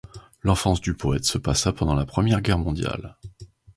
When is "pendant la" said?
1.73-2.07